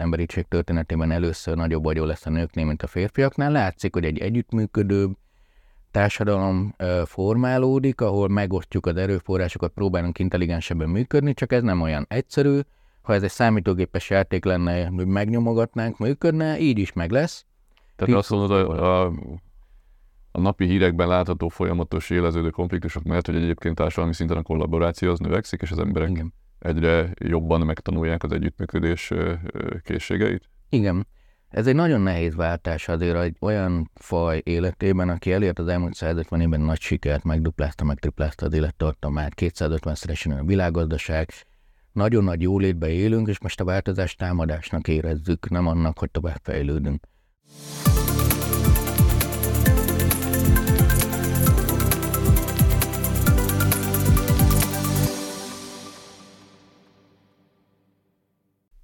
[0.00, 3.50] emberiség történetében először nagyobb vagyó lesz a nőknél, mint a férfiaknál.
[3.50, 5.16] Látszik, hogy egy együttműködőbb
[5.90, 12.60] társadalom formálódik, ahol megosztjuk az erőforrásokat, próbálunk intelligensebben működni, csak ez nem olyan egyszerű.
[13.02, 17.46] Ha ez egy számítógépes játék lenne, hogy megnyomogatnánk, működne, így is meg lesz.
[17.96, 19.12] Tehát azt mondod, a, a,
[20.32, 25.18] a napi hírekben látható folyamatos éleződő konfliktusok mellett, hogy egyébként társadalmi szinten a kollaboráció az
[25.18, 26.32] növekszik, és az emberek Igen.
[26.60, 29.12] Egyre jobban megtanulják az együttműködés
[29.82, 30.50] készségeit?
[30.68, 31.06] Igen.
[31.48, 36.40] Ez egy nagyon nehéz váltás azért egy olyan faj életében, aki elért az elmúlt 150
[36.40, 41.32] évben nagy sikert, megduplázta, megtriplázta az élettartamát, 250-szeresen a világgazdaság,
[41.92, 47.04] nagyon nagy jólétbe élünk, és most a változást támadásnak érezzük, nem annak, hogy tovább fejlődünk.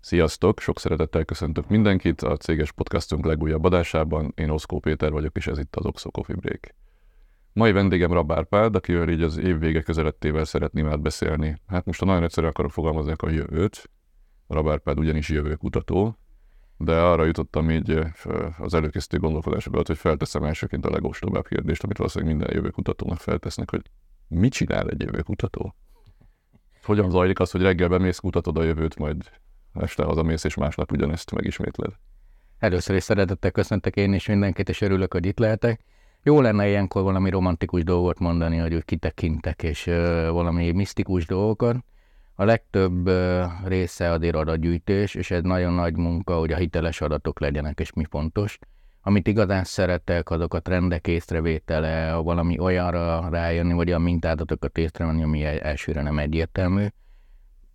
[0.06, 0.60] Sziasztok!
[0.60, 4.32] Sok szeretettel köszöntök mindenkit a céges podcastunk legújabb adásában.
[4.36, 6.74] Én Oszkó Péter vagyok, és ez itt az Oxo Coffee Break.
[7.52, 11.60] Mai vendégem Rabár Pál, akivel így az év vége közelettével szeretném átbeszélni.
[11.66, 13.90] Hát most a nagyon egyszerűen akarok fogalmazni a jövőt.
[14.46, 16.18] Rabár Pál ugyanis jövőkutató,
[16.76, 17.98] de arra jutottam így
[18.58, 23.70] az előkészítő gondolkodások alatt, hogy felteszem elsőként a legostobább kérdést, amit valószínűleg minden jövőkutatónak feltesznek,
[23.70, 23.82] hogy
[24.28, 25.74] mit csinál egy jövőkutató?
[26.82, 29.30] Hogyan zajlik az, hogy reggel bemész, kutatod a jövőt, majd
[29.80, 31.92] este hazamész, és másnap ugyanezt megismétled.
[32.58, 35.80] Először is szeretettel köszöntek én is mindenkit, és örülök, hogy itt lehetek.
[36.22, 41.76] Jó lenne ilyenkor valami romantikus dolgot mondani, hogy úgy kitekintek, és uh, valami misztikus dolgokat.
[42.34, 47.40] A legtöbb uh, része azért adatgyűjtés, és ez nagyon nagy munka, hogy a hiteles adatok
[47.40, 48.58] legyenek, és mi fontos.
[49.00, 55.44] Amit igazán szeretek, azok a trendek észrevétele, valami olyanra rájönni, vagy a mintádatokat észrevenni, ami
[55.44, 56.86] elsőre nem egyértelmű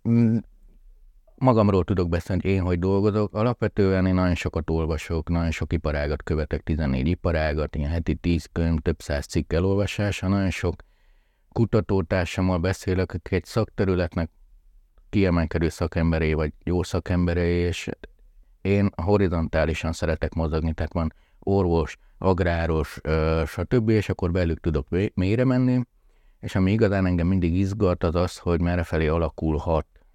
[0.08, 0.36] mm,
[1.42, 3.34] magamról tudok beszélni, én hogy dolgozok.
[3.34, 8.78] Alapvetően én nagyon sokat olvasok, nagyon sok iparágat követek, 14 iparágat, ilyen heti 10 könyv,
[8.78, 10.74] több száz cikk elolvasása, nagyon sok
[11.52, 14.30] kutatótársammal beszélek, akik egy szakterületnek
[15.10, 17.88] kiemelkedő szakemberé, vagy jó szakemberé, és
[18.60, 23.00] én horizontálisan szeretek mozogni, tehát van orvos, agráros,
[23.46, 25.80] stb., és akkor belük tudok mélyre menni,
[26.40, 29.08] és ami igazán engem mindig izgat, az az, hogy merre felé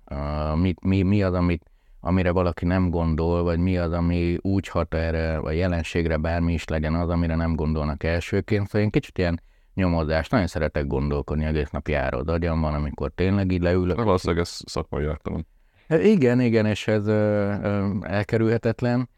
[0.08, 1.64] alakulhat mi, mi, mi az, amit,
[2.00, 6.66] amire valaki nem gondol, vagy mi az, ami úgy hat erre a jelenségre, bármi is
[6.66, 8.66] legyen az, amire nem gondolnak elsőként.
[8.66, 9.42] Szóval én kicsit ilyen
[9.74, 13.96] nyomozás, nagyon szeretek gondolkodni, egész nap járod agyam van, amikor tényleg így leülök.
[13.96, 15.46] Valószínűleg ez szakmai ártalom.
[15.88, 19.10] Igen, igen, és ez ö, ö, elkerülhetetlen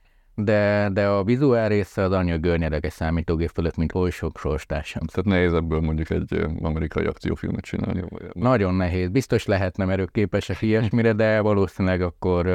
[0.43, 5.05] de, de a vizuál része az anya görnyedek egy számítógép fölött, mint oly sok sorstársam.
[5.05, 8.03] Tehát nehéz ebből mondjuk egy amerikai akciófilmet csinálni.
[8.33, 9.09] Nagyon nehéz.
[9.09, 12.45] Biztos lehetne, mert ők képesek ilyesmire, de valószínűleg akkor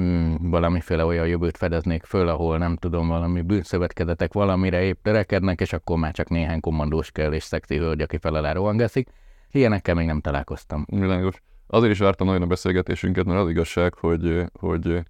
[0.00, 5.72] mm, valamiféle olyan jövőt fedeznék föl, ahol nem tudom, valami bűnszövetkezetek valamire épp törekednek, és
[5.72, 9.08] akkor már csak néhány kommandós kell, és szexi hölgy, aki fel alá rohangaszik.
[9.50, 10.84] Ilyenekkel még nem találkoztam.
[10.90, 11.42] Világos.
[11.66, 15.02] Azért is vártam nagyon a beszélgetésünket, mert az igazság, hogy, hogy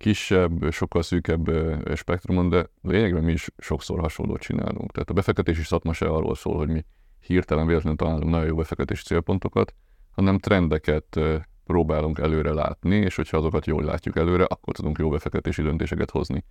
[0.00, 1.50] kisebb, sokkal szűkebb
[1.94, 4.92] spektrumon, de lényegben mi is sokszor hasonlót csinálunk.
[4.92, 6.84] Tehát a befektetési szakma se arról szól, hogy mi
[7.20, 9.74] hirtelen véletlenül találunk nagyon jó befektetési célpontokat,
[10.10, 11.20] hanem trendeket
[11.64, 16.44] próbálunk előre látni, és hogyha azokat jól látjuk előre, akkor tudunk jó befektetési döntéseket hozni.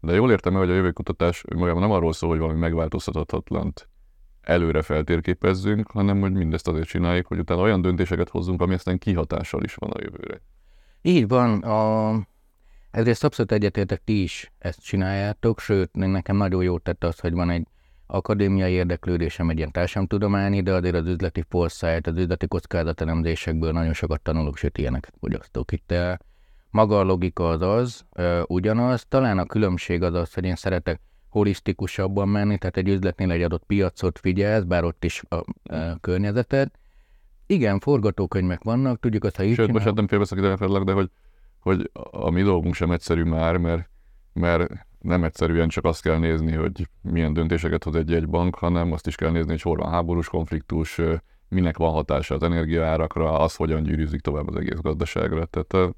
[0.00, 3.88] De jól értem hogy a jövőkutatás magában nem arról szól, hogy valami megváltoztathatatlant
[4.40, 9.62] előre feltérképezzünk, hanem hogy mindezt azért csináljuk, hogy utána olyan döntéseket hozzunk, ami aztán kihatással
[9.62, 10.40] is van a jövőre.
[11.02, 11.62] Így van.
[11.62, 12.28] A
[12.90, 17.50] ezért abszolút egyetértek, ti is ezt csináljátok, sőt, nekem nagyon jót tett az, hogy van
[17.50, 17.66] egy
[18.06, 24.20] akadémiai érdeklődésem egy ilyen társadalomtudományi, de azért az üzleti foresight, az üzleti kockázatelemzésekből nagyon sokat
[24.20, 25.72] tanulok, sőt ilyeneket fogyasztok.
[25.72, 26.16] Itt eh,
[26.70, 31.00] maga a logika az az, eh, ugyanaz, talán a különbség az az, hogy én szeretek
[31.28, 35.92] holisztikusabban menni, tehát egy üzletnél egy adott piacot figyelsz, bár ott is a, a eh,
[36.00, 36.70] környezeted.
[37.46, 41.10] Igen, forgatókönyvek vannak, tudjuk azt, ha így Sőt, most nem félbeszakítanak, de hogy
[41.60, 43.90] hogy a mi dolgunk sem egyszerű már, mert,
[44.32, 49.06] mert nem egyszerűen csak azt kell nézni, hogy milyen döntéseket hoz egy-egy bank, hanem azt
[49.06, 51.00] is kell nézni, hogy hol van háborús konfliktus,
[51.48, 55.44] minek van hatása az energiaárakra, az hogyan gyűrűzik tovább az egész gazdaságra.
[55.44, 55.94] Tehát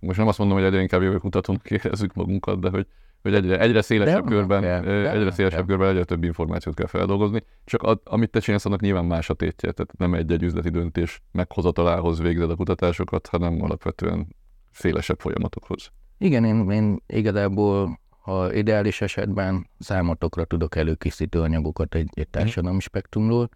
[0.00, 2.86] most nem azt mondom, hogy egyre inkább jövőkutatónak érezzük magunkat, de hogy,
[3.22, 7.42] hogy egyre, egyre szélesebb de, körben, de, egyre szélesebb körben egyre több információt kell feldolgozni.
[7.64, 11.22] Csak a, amit te csinálsz, annak nyilván más a tétje, tehát nem egy-egy üzleti döntés
[11.32, 14.26] meghozatalához végzed a kutatásokat, hanem alapvetően
[14.72, 15.90] szélesebb folyamatokhoz.
[16.18, 23.48] Igen, én, én igazából, ha ideális esetben számotokra tudok előkészítő anyagokat egy, egy társadalmi spektrumról,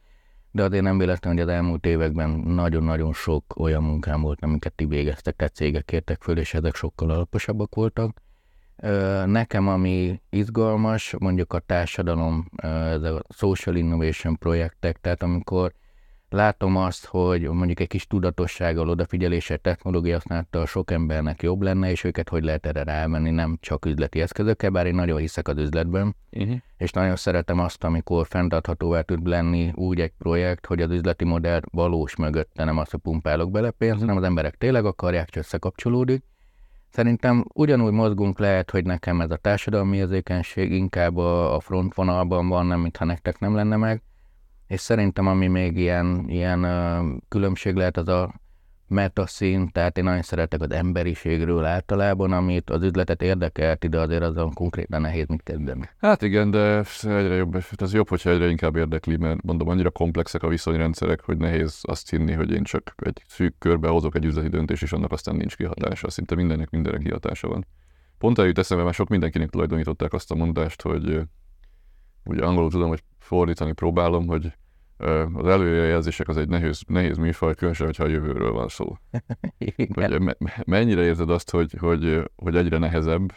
[0.51, 4.85] de azért nem véletlen, hogy az elmúlt években nagyon-nagyon sok olyan munkám volt, amiket ti
[4.85, 8.23] végeztek, tehát cégek kértek föl, és ezek sokkal alaposabbak voltak.
[9.27, 15.73] Nekem, ami izgalmas, mondjuk a társadalom, ez a social innovation projektek, tehát amikor
[16.35, 22.05] látom azt, hogy mondjuk egy kis tudatossággal, odafigyeléssel, technológia használattal sok embernek jobb lenne, és
[22.05, 26.17] őket hogy lehet erre rávenni, nem csak üzleti eszközökkel, bár én nagyon hiszek az üzletben,
[26.33, 26.57] uh-huh.
[26.77, 31.61] és nagyon szeretem azt, amikor fenntarthatóvá tud lenni úgy egy projekt, hogy az üzleti modell
[31.73, 36.23] valós mögötte, nem azt, hogy pumpálok bele pénzt, hanem az emberek tényleg akarják, hogy összekapcsolódik.
[36.91, 42.81] Szerintem ugyanúgy mozgunk lehet, hogy nekem ez a társadalmi érzékenység inkább a frontvonalban van, nem
[42.81, 44.03] mintha nektek nem lenne meg,
[44.67, 46.67] és szerintem ami még ilyen, ilyen
[47.29, 48.35] különbség lehet, az a
[48.89, 54.53] metaszín, tehát én nagyon szeretek az emberiségről általában, amit az üzletet érdekelt, de azért azon
[54.53, 55.89] konkrétan nehéz mit kezdeni.
[55.99, 60.43] Hát igen, de egyre jobb, ez jobb, hogyha egyre inkább érdekli, mert mondom, annyira komplexek
[60.43, 64.49] a viszonyrendszerek, hogy nehéz azt hinni, hogy én csak egy szűk körbe hozok egy üzleti
[64.49, 66.11] döntés, és annak aztán nincs kihatása.
[66.11, 67.67] Szinte mindennek mindenre kihatása van.
[68.19, 71.21] Pont eljut eszembe, mert sok mindenkinek tulajdonították azt a mondást, hogy
[72.25, 74.53] ugye angolul tudom, hogy fordítani próbálom, hogy
[75.33, 78.97] az előjelzések az egy nehéz, nehéz műfaj, különösen, hogyha a jövőről van szó.
[79.95, 83.33] hogy me, mennyire érzed azt, hogy, hogy, hogy egyre nehezebb,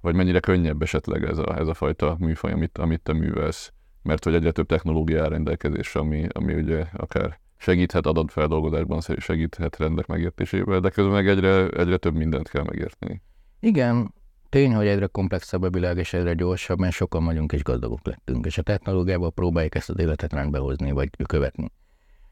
[0.00, 3.72] vagy mennyire könnyebb esetleg ez a, ez a fajta műfaj, amit, amit te művelsz?
[4.02, 10.82] Mert hogy egyre több technológia rendelkezésre, ami, ami ugye akár segíthet adatfeldolgozásban, segíthet rendek megértésében,
[10.82, 13.22] de közben meg egyre, egyre több mindent kell megérteni.
[13.60, 14.14] Igen,
[14.50, 18.46] Tény, hogy egyre komplexebb a világ, és egyre gyorsabb, mert sokan vagyunk és gazdagok lettünk,
[18.46, 21.72] és a technológiával próbáljuk ezt az életet rendbe hozni, vagy követni.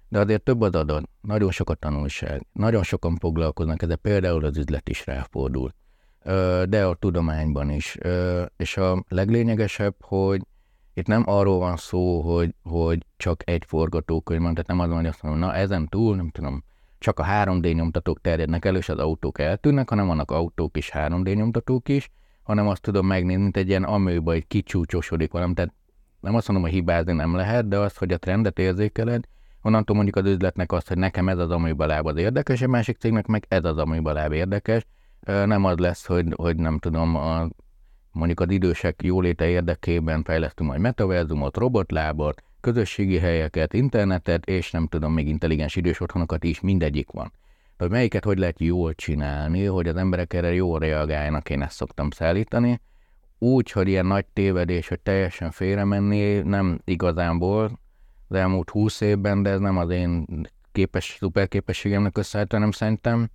[0.09, 4.57] De azért több az adat, nagyon sok a tanulság, nagyon sokan foglalkoznak, ez például az
[4.57, 5.73] üzlet is ráfordul,
[6.69, 7.99] de a tudományban is.
[8.57, 10.43] És a leglényegesebb, hogy
[10.95, 14.97] itt nem arról van szó, hogy, hogy csak egy forgatókönyv van, tehát nem az van,
[14.97, 16.65] hogy azt mondom, na ezen túl, nem tudom,
[16.99, 21.37] csak a 3D nyomtatók terjednek elő, és az autók eltűnnek, hanem vannak autók is 3D
[21.37, 22.11] nyomtatók is,
[22.43, 25.55] hanem azt tudom megnézni, mint egy ilyen amőba, egy kicsúcsosodik valami.
[25.55, 25.75] Tehát
[26.21, 29.25] nem azt mondom, hogy hibázni nem lehet, de az, hogy a trendet érzékeled,
[29.63, 32.99] onnantól mondjuk az üzletnek azt, hogy nekem ez az amőba láb az érdekes, a másik
[32.99, 34.87] cégnek meg ez az amőba láb érdekes.
[35.21, 37.49] Nem az lesz, hogy, hogy nem tudom, a,
[38.13, 42.43] mondjuk az idősek jóléte érdekében fejlesztünk majd metaverzumot, robotlábot,
[42.73, 47.33] közösségi helyeket, internetet, és nem tudom, még intelligens idős otthonokat is, mindegyik van.
[47.79, 52.11] Hogy melyiket hogy lehet jól csinálni, hogy az emberek erre jól reagáljanak, én ezt szoktam
[52.11, 52.81] szállítani.
[53.39, 57.73] Úgy, hogy ilyen nagy tévedés, hogy teljesen félre menni, nem igazán volt
[58.29, 60.27] az elmúlt húsz évben, de ez nem az én
[60.73, 63.31] képes, szuperképességemnek összeállt, hanem szerintem,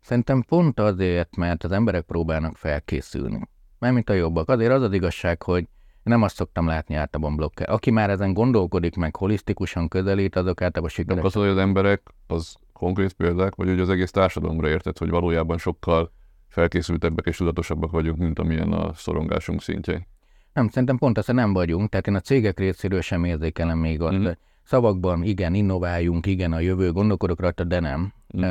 [0.00, 3.48] szerintem pont azért, mert az emberek próbálnak felkészülni.
[3.78, 4.48] Mert mint a jobbak.
[4.48, 5.68] Azért az az igazság, hogy
[6.02, 7.70] nem azt szoktam látni általában blokker.
[7.70, 11.24] Aki már ezen gondolkodik, meg holisztikusan közelít, azok általában sikeresek.
[11.24, 15.58] Az, hogy az emberek, az konkrét példák, vagy hogy az egész társadalomra érted, hogy valójában
[15.58, 16.12] sokkal
[16.48, 20.06] felkészültebbek és tudatosabbak vagyunk, mint amilyen a szorongásunk szintje.
[20.52, 24.16] Nem, szerintem pont azt, nem vagyunk, tehát én a cégek részéről sem érzékelem még azt.
[24.16, 24.26] Mm.
[24.62, 28.12] Szavakban igen, innováljunk, igen, a jövő, gondolkodok rajta, de nem.
[28.36, 28.42] Mm.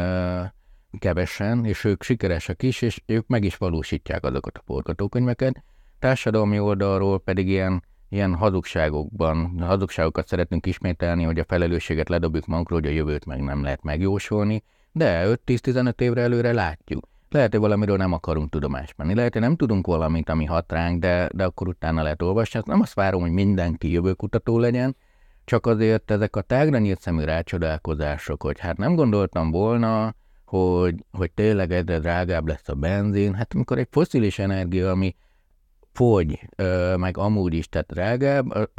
[1.00, 5.64] kevesen, és ők sikeresek is, és ők meg is valósítják azokat a forgatókönyveket
[6.02, 12.90] társadalmi oldalról pedig ilyen, ilyen hazugságokban, hazugságokat szeretnénk ismételni, hogy a felelősséget ledobjuk magunkról, hogy
[12.90, 17.08] a jövőt meg nem lehet megjósolni, de 5-10-15 évre előre látjuk.
[17.30, 19.14] Lehet, hogy valamiről nem akarunk tudomást menni.
[19.14, 22.60] Lehet, hogy nem tudunk valamit, ami hat ránk, de, de akkor utána lehet olvasni.
[22.60, 24.96] Azt nem azt várom, hogy mindenki jövőkutató legyen,
[25.46, 30.16] csak azért ezek a tágra nyílt szemű rácsodálkozások, hogy hát nem gondoltam volna,
[30.46, 33.34] hogy, hogy tényleg egyre drágább lesz a benzin.
[33.34, 35.16] Hát amikor egy foszilis energia, ami
[35.92, 36.40] fogy,
[36.96, 38.70] meg amúgy is, tehát drágább,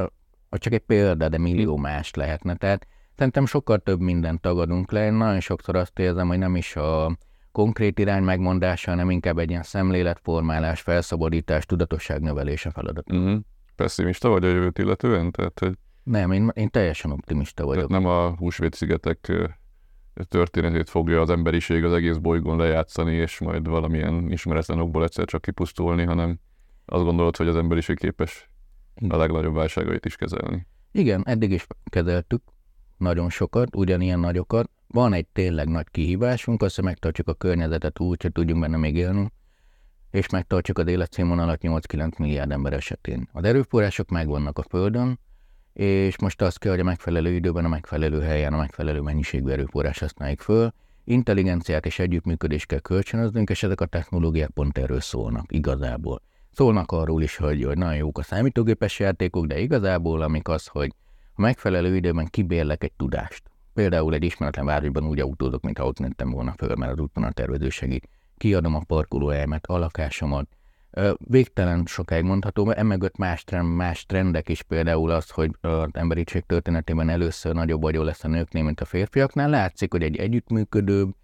[0.51, 2.57] csak egy példa, de millió más lehetne.
[2.57, 5.05] Tehát szerintem sokkal több mindent tagadunk le.
[5.05, 7.17] Én nagyon sokszor azt érzem, hogy nem is a
[7.53, 13.13] konkrét irány megmondása, hanem inkább egy ilyen szemléletformálás, felszabadítás, tudatosság növelése feladat.
[13.13, 13.39] Uh-huh.
[13.77, 15.31] Pessimista vagy a jövőt illetően?
[15.31, 15.79] Tehát, hogy...
[16.03, 17.89] Nem, én, én teljesen optimista vagyok.
[17.89, 19.33] Tehát nem a húsvétszigetek
[20.29, 25.43] történetét fogja az emberiség az egész bolygón lejátszani, és majd valamilyen ismeretlen okból egyszer csak
[25.43, 26.39] kipusztulni, hanem
[26.93, 28.49] azt gondolod, hogy az emberiség képes
[29.09, 30.67] a legnagyobb válságait is kezelni?
[30.93, 32.43] Igen, eddig is kezeltük
[32.97, 34.71] nagyon sokat, ugyanilyen nagyokat.
[34.87, 38.97] Van egy tényleg nagy kihívásunk, azt, hogy megtartjuk a környezetet úgy, hogy tudjunk benne még
[38.97, 39.33] élni,
[40.11, 43.29] és megtartjuk az életszínvonalat 8-9 milliárd ember esetén.
[43.33, 45.19] Az erőforrások megvannak a Földön,
[45.73, 49.99] és most az kell, hogy a megfelelő időben, a megfelelő helyen, a megfelelő mennyiségű erőforrás
[49.99, 50.73] használjuk föl.
[51.05, 56.23] Intelligenciát és együttműködést kell kölcsönöznünk, és ezek a technológiák pont erről szólnak igazából.
[56.53, 60.95] Szólnak arról is, hogy, hogy nagyon jók a számítógépes játékok, de igazából amik az, hogy
[61.35, 63.43] a megfelelő időben kibérlek egy tudást.
[63.75, 67.31] Például egy ismeretlen városban úgy autózok, mintha ott mentem volna föl, mert az úton a
[67.31, 68.09] tervező segít.
[68.37, 70.49] Kiadom a parkolóhelyemet, a lakásomat.
[71.17, 76.43] Végtelen sokáig mondható, mert emögött más, trend, más trendek is, például az, hogy az emberiség
[76.47, 79.49] történetében először nagyobb vagyó lesz a nőknél, mint a férfiaknál.
[79.49, 81.15] Látszik, hogy egy együttműködőbb,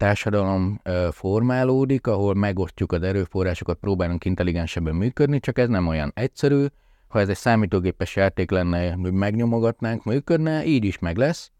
[0.00, 0.80] társadalom
[1.10, 6.64] formálódik, ahol megosztjuk az erőforrásokat, próbálunk intelligensebben működni, csak ez nem olyan egyszerű.
[7.08, 11.52] Ha ez egy számítógépes játék lenne, hogy megnyomogatnánk, működne, így is meg lesz.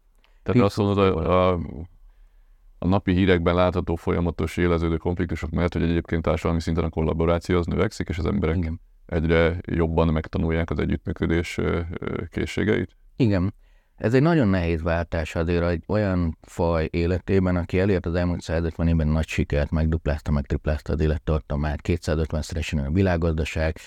[0.43, 0.65] Tehát Itt...
[0.65, 1.59] azt mondod, a, a,
[2.79, 7.65] a napi hírekben látható folyamatos éleződő konfliktusok mellett, hogy egyébként társadalmi szinten a kollaboráció az
[7.65, 8.81] növekszik, és az emberek Igen.
[9.05, 11.59] egyre jobban megtanulják az együttműködés
[12.29, 12.95] készségeit?
[13.15, 13.53] Igen.
[14.01, 18.87] Ez egy nagyon nehéz váltás azért egy olyan faj életében, aki elért az elmúlt 150
[18.87, 23.77] évben nagy sikert, megduplázta, megtriplázta az élettartamát, 250-szeresen a világgazdaság,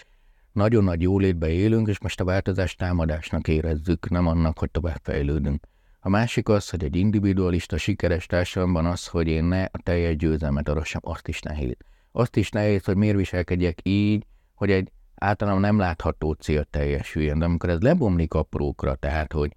[0.52, 5.66] nagyon nagy jólétbe élünk, és most a változás támadásnak érezzük, nem annak, hogy tovább fejlődünk.
[6.00, 10.68] A másik az, hogy egy individualista, sikeres társadalomban az, hogy én ne a teljes győzelmet
[10.68, 11.76] arassam, azt is nehéz.
[12.12, 17.38] Azt is nehéz, hogy miért viselkedjek így, hogy egy általában nem látható cél teljesüljön.
[17.38, 19.56] De amikor ez lebomlik aprókra, tehát, hogy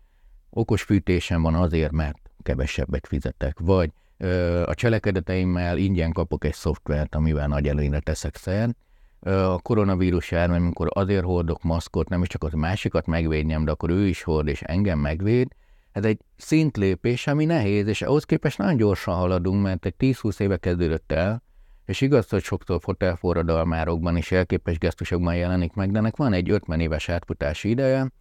[0.57, 7.15] okos fűtésem van azért, mert kevesebbet fizetek, vagy ö, a cselekedeteimmel ingyen kapok egy szoftvert,
[7.15, 8.75] amivel nagy előnyre teszek szert,
[9.19, 13.89] a koronavírus járvány, amikor azért hordok maszkot, nem is csak az másikat megvédjem, de akkor
[13.89, 15.47] ő is hord és engem megvéd,
[15.91, 20.57] ez egy szintlépés, ami nehéz, és ahhoz képest nagyon gyorsan haladunk, mert egy 10-20 éve
[20.57, 21.43] kezdődött el,
[21.85, 26.79] és igaz, hogy sokszor fotelforradalmárokban és elképes gesztusokban jelenik meg, de ennek van egy 50
[26.79, 28.11] éves átfutási ideje.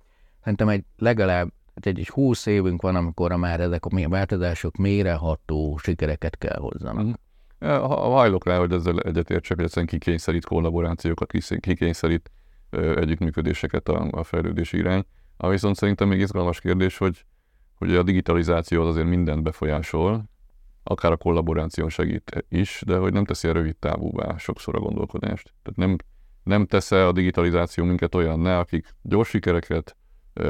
[0.41, 6.39] Szerintem egy legalább egy, egy 20 évünk van, amikor már ezek a változások méreható sikereket
[6.39, 7.05] kell hozzanak.
[7.05, 7.13] Mm.
[7.59, 12.31] Hajlok rá, hogy ezzel egyetértsek, hogy egyszerűen kikényszerít kollaborációkat, kikényszerít
[12.71, 15.05] együttműködéseket a, a fejlődési irány.
[15.37, 17.25] A viszont szerintem még izgalmas kérdés, hogy,
[17.75, 20.25] hogy a digitalizáció az azért mindent befolyásol,
[20.83, 25.53] akár a kollaboráción segít is, de hogy nem teszi a rövid távúvá sokszor a gondolkodást.
[25.63, 25.97] Tehát nem,
[26.43, 29.97] nem tesz a digitalizáció minket olyan ne, akik gyors sikereket,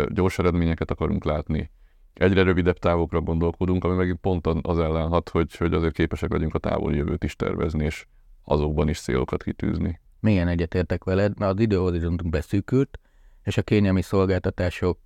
[0.09, 1.71] gyors eredményeket akarunk látni,
[2.15, 6.55] egyre rövidebb távokra gondolkodunk, ami meg pont az ellen hat, hogy, hogy azért képesek legyünk
[6.55, 8.07] a távoli jövőt is tervezni, és
[8.45, 10.01] azokban is célokat kitűzni.
[10.21, 12.99] Milyen egyetértek veled, mert az időhorizontunk beszűkült,
[13.43, 14.99] és a kényelmi szolgáltatások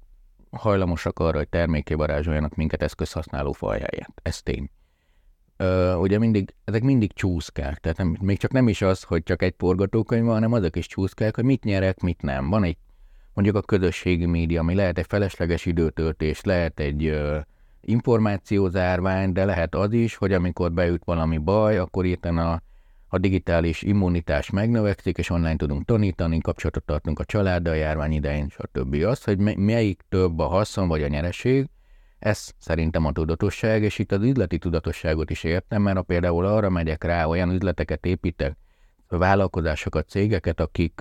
[0.50, 4.12] hajlamosak arra, hogy terméké varázsoljanak minket eszközhasználó fajháját.
[4.22, 4.70] Ez tény.
[5.56, 9.42] Ö, ugye mindig, ezek mindig csúszkák, tehát nem, még csak nem is az, hogy csak
[9.42, 12.48] egy forgatókönyv van, hanem azok is csúszkák, hogy mit nyerek, mit nem.
[12.48, 12.76] Van egy
[13.40, 17.38] mondjuk a közösségi média, ami lehet egy felesleges időtöltés, lehet egy ö,
[17.80, 22.62] információzárvány, de lehet az is, hogy amikor beüt valami baj, akkor itten a,
[23.08, 28.48] a digitális immunitás megnövekszik, és online tudunk tanítani, kapcsolatot tartunk a családdal, a járvány idején,
[28.48, 28.94] stb.
[28.94, 31.68] Az, hogy melyik több a haszon vagy a nyereség,
[32.18, 36.70] ez szerintem a tudatosság, és itt az üzleti tudatosságot is értem, mert ha például arra
[36.70, 38.56] megyek rá, olyan üzleteket építek,
[39.08, 41.00] vállalkozásokat, cégeket, akik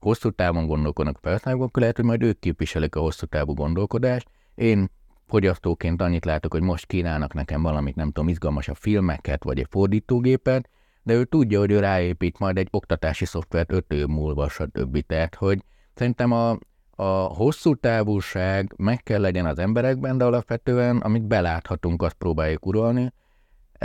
[0.00, 4.28] hosszú távon gondolkodnak felhasználók, akkor lehet, hogy majd ők képviselik a hosszú távú gondolkodást.
[4.54, 4.90] Én
[5.26, 10.68] fogyasztóként annyit látok, hogy most kínálnak nekem valamit, nem tudom, izgalmasabb filmeket, vagy egy fordítógépet,
[11.02, 15.06] de ő tudja, hogy ő ráépít majd egy oktatási szoftvert öt év múlva, stb.
[15.06, 16.58] Tehát, hogy szerintem a,
[16.90, 23.12] a hosszú távúság meg kell legyen az emberekben, de alapvetően, amit beláthatunk, azt próbáljuk uralni,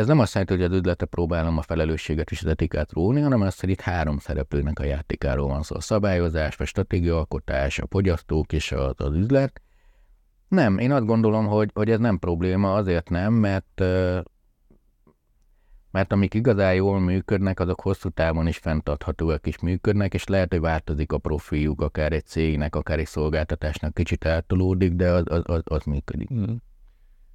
[0.01, 3.41] ez nem azt jelenti, hogy az üzletre próbálom a felelősséget és az etikát róni, hanem
[3.41, 5.75] azt, hogy itt három szereplőnek a játékáról van szó.
[5.75, 9.61] A szabályozás, a stratégiaalkotás, a fogyasztók és az, az üzlet.
[10.47, 13.83] Nem, én azt gondolom, hogy, hogy ez nem probléma, azért nem, mert
[15.91, 20.61] mert amik igazán jól működnek, azok hosszú távon is fenntarthatóak is működnek, és lehet, hogy
[20.61, 25.61] változik a profiljuk, akár egy cégnek, akár egy szolgáltatásnak kicsit eltolódik, de az, az, az,
[25.63, 26.33] az működik.
[26.33, 26.55] Mm.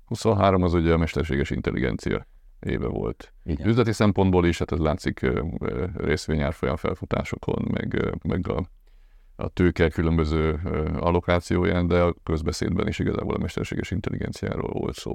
[0.07, 2.27] 23 az ugye a mesterséges intelligencia
[2.61, 3.33] éve volt.
[3.45, 3.69] Igen.
[3.69, 5.31] Üzleti szempontból is, hát ez látszik
[5.95, 8.71] részvényárfolyam felfutásokon, meg, meg a,
[9.37, 10.61] a tőke különböző
[10.99, 15.15] allokációján, de a közbeszédben is igazából a mesterséges intelligenciáról volt szó.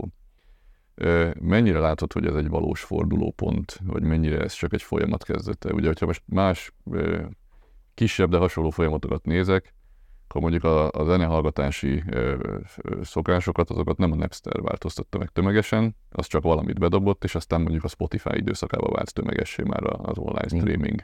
[1.39, 5.73] Mennyire látod, hogy ez egy valós fordulópont, vagy mennyire ez csak egy folyamat kezdete?
[5.73, 6.73] Ugye, hogyha most más
[7.93, 9.73] kisebb, de hasonló folyamatokat nézek,
[10.31, 12.35] akkor mondjuk a, a zenehallgatási ö,
[12.77, 17.61] ö, szokásokat, azokat nem a Napster változtatta meg tömegesen, az csak valamit bedobott, és aztán
[17.61, 21.03] mondjuk a Spotify időszakába vált tömegessé már az online streaming.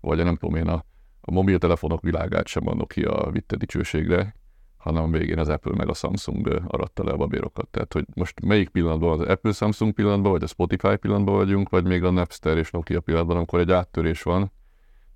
[0.00, 0.84] Vagy nem tudom én, a,
[1.20, 4.34] a mobiltelefonok világát sem a Nokia vitte dicsőségre,
[4.76, 7.68] hanem a végén az Apple meg a Samsung aratta le a babérokat.
[7.68, 12.04] Tehát, hogy most melyik pillanatban az Apple-Samsung pillanatban, vagy a Spotify pillanatban vagyunk, vagy még
[12.04, 14.52] a Napster és Nokia pillanatban, amikor egy áttörés van,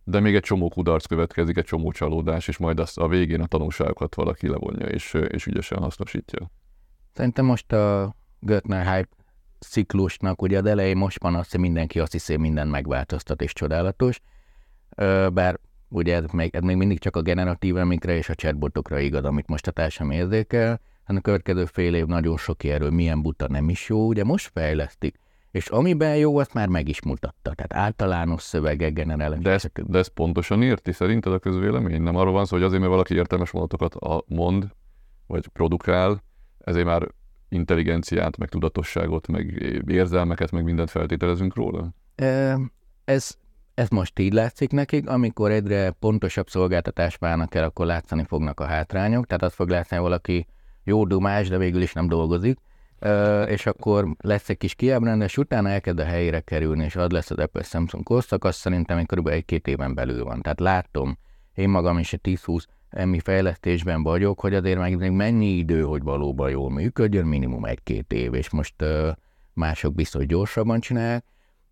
[0.08, 3.46] de még egy csomó kudarc következik, egy csomó csalódás, és majd azt a végén a
[3.46, 6.50] tanulságokat valaki levonja, és, és ügyesen hasznosítja.
[7.12, 9.16] Szerintem most a Göttner hype
[9.58, 14.20] ciklusnak, ugye az elején most van azt, hogy mindenki azt hiszi, minden megváltoztat és csodálatos,
[15.32, 19.24] bár ugye ez még, ez még mindig csak a generatív emikre és a chatbotokra igaz,
[19.24, 23.48] amit most a társam érzékel, hanem a következő fél év nagyon sok erről milyen buta
[23.48, 25.18] nem is jó, ugye most fejlesztik,
[25.50, 27.54] és amiben jó, azt már meg is mutatta.
[27.54, 29.38] Tehát általános szövegek, generális.
[29.38, 32.02] De, ezt, de ezt pontosan érti szerinted a közvélemény?
[32.02, 34.68] Nem arról van szó, hogy azért, mert valaki értelmes mondatokat mond,
[35.26, 36.22] vagy produkál,
[36.58, 37.08] ezért már
[37.48, 39.44] intelligenciát, meg tudatosságot, meg
[39.86, 41.94] érzelmeket, meg mindent feltételezünk róla?
[43.04, 43.36] Ez,
[43.74, 48.64] ez most így látszik nekik, amikor egyre pontosabb szolgáltatást válnak el, akkor látszani fognak a
[48.64, 50.46] hátrányok, tehát azt fog látni, hogy valaki
[50.84, 52.58] jó dumás, de végül is nem dolgozik,
[53.46, 57.38] és akkor lesz egy kis kiábrándás, utána elkezd a helyére kerülni, és az lesz az
[57.38, 59.28] Apple Samsung korszak, azt szerintem kb.
[59.28, 60.42] egy-két éven belül van.
[60.42, 61.18] Tehát látom,
[61.54, 66.02] én magam is egy 10-20 emmi fejlesztésben vagyok, hogy azért meg még mennyi idő, hogy
[66.02, 69.08] valóban jól működjön, minimum egy-két év, és most uh,
[69.52, 71.24] mások biztos gyorsabban csinálják.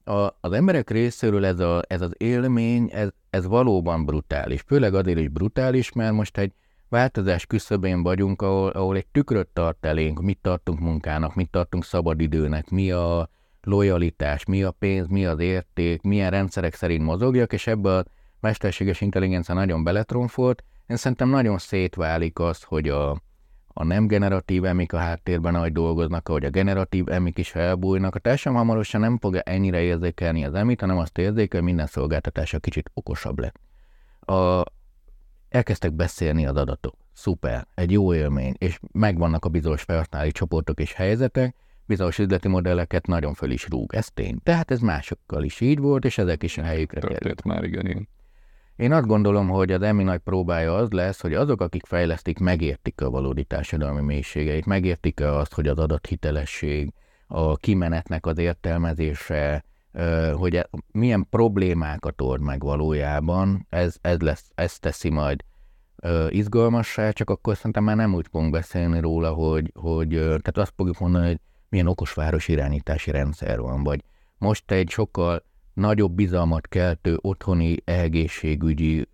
[0.04, 4.60] A, az emberek részéről ez, a, ez az élmény, ez, ez valóban brutális.
[4.60, 6.52] Főleg azért is brutális, mert most egy
[6.88, 12.70] változás küszöbén vagyunk, ahol, ahol egy tükröt tart elénk, mit tartunk munkának, mit tartunk szabadidőnek,
[12.70, 13.28] mi a
[13.62, 18.04] lojalitás, mi a pénz, mi az érték, milyen rendszerek szerint mozogjak, és ebbe a
[18.40, 23.10] mesterséges intelligencia nagyon beletronfolt, én szerintem nagyon szétválik az, hogy a,
[23.66, 28.14] a nem generatív emik a háttérben nagy dolgoznak, ahogy a generatív emik is felbújnak.
[28.14, 32.58] A társadalom hamarosan nem fogja ennyire érzékelni az emit, hanem azt érzékel, hogy minden szolgáltatása
[32.58, 33.60] kicsit okosabb lett.
[34.20, 34.64] A,
[35.48, 36.94] elkezdtek beszélni az adatok.
[37.12, 41.54] Szuper, egy jó élmény, és megvannak a bizonyos felhasználói csoportok és helyzetek,
[41.86, 43.94] bizonyos üzleti modelleket nagyon föl is rúg.
[43.94, 44.38] Ez tény.
[44.42, 47.44] Tehát ez másokkal is így volt, és ezek is a helyükre került.
[47.44, 48.08] már, igen, igen.
[48.76, 53.00] Én azt gondolom, hogy az EMI nagy próbája az lesz, hogy azok, akik fejlesztik, megértik
[53.00, 56.92] a valódi társadalmi mélységeit, megértik-e azt, hogy az adathitelesség,
[57.26, 59.64] a kimenetnek az értelmezése,
[60.34, 65.44] hogy e, milyen problémákat old meg valójában, ez, ez, lesz, ez teszi majd
[66.28, 70.98] izgalmassá, csak akkor szerintem már nem úgy fogunk beszélni róla, hogy, hogy tehát azt fogjuk
[70.98, 74.04] mondani, hogy milyen okos város irányítási rendszer van, vagy
[74.38, 79.08] most egy sokkal nagyobb bizalmat keltő otthoni egészségügyi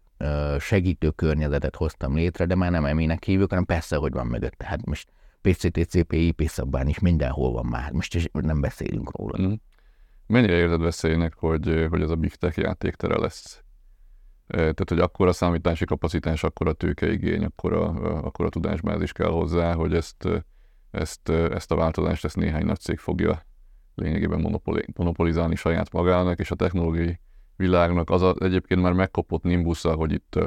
[0.58, 4.52] segítő környezetet hoztam létre, de már nem eminek hívjuk, hanem persze, hogy van mögött.
[4.52, 9.42] Tehát most PCTCP, IP szabvány is mindenhol van már, most nem beszélünk róla.
[9.42, 9.52] Mm.
[10.32, 13.62] Mennyire érzed veszélynek, hogy, hogy ez a Big Tech játéktere lesz?
[14.46, 17.86] Tehát, hogy akkor a számítási kapacitás, akkor a tőkeigény, akkor a,
[18.24, 20.28] akkor a tudásbázis kell hozzá, hogy ezt,
[20.90, 23.42] ezt, ezt a változást ezt néhány nagy cég fogja
[23.94, 27.20] lényegében monopoli, monopolizálni saját magának, és a technológiai
[27.56, 30.38] világnak az a, egyébként már megkopott nimbusza, hogy itt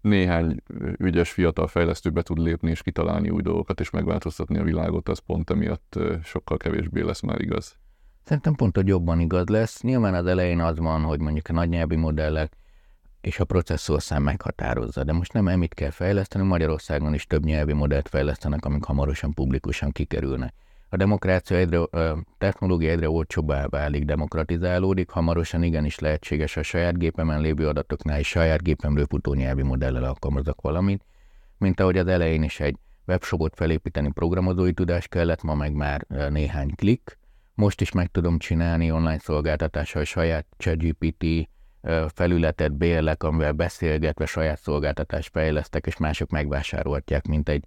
[0.00, 0.62] néhány
[0.98, 5.18] ügyes fiatal fejlesztő be tud lépni és kitalálni új dolgokat és megváltoztatni a világot, az
[5.18, 7.82] pont emiatt sokkal kevésbé lesz már igaz.
[8.24, 9.82] Szerintem pont, hogy jobban igaz lesz.
[9.82, 12.52] Nyilván az elején az van, hogy mondjuk a nagynyelvi modellek
[13.20, 18.08] és a processzorszám meghatározza, de most nem emit kell fejleszteni, Magyarországon is több nyelvi modellt
[18.08, 20.54] fejlesztenek, amik hamarosan publikusan kikerülnek
[20.94, 27.40] a demokrácia egyre, a technológia egyre olcsóbbá válik, demokratizálódik, hamarosan igenis lehetséges a saját gépemen
[27.40, 31.04] lévő adatoknál és saját gépemről futó nyelvi modellel alkalmazok valamit,
[31.58, 36.74] mint ahogy az elején is egy webshopot felépíteni programozói tudás kellett, ma meg már néhány
[36.74, 37.18] klik.
[37.54, 41.48] Most is meg tudom csinálni online szolgáltatással saját ChatGPT
[42.14, 47.64] felületet bérlek, amivel beszélgetve saját szolgáltatást fejlesztek, és mások megvásárolhatják, mint egy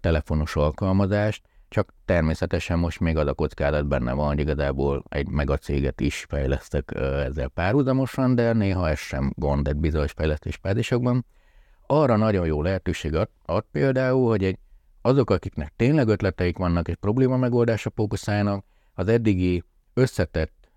[0.00, 6.00] telefonos alkalmazást csak természetesen most még az a kockázat benne van, hogy igazából egy megacéget
[6.00, 11.26] is fejlesztek ezzel párhuzamosan, de néha ez sem gond egy bizonyos fejlesztés fázisokban.
[11.86, 14.58] Arra nagyon jó lehetőség ad, ad például, hogy egy,
[15.02, 18.64] azok, akiknek tényleg ötleteik vannak és probléma megoldásra fókuszálnak,
[18.98, 19.62] az eddigi
[19.94, 20.70] összetett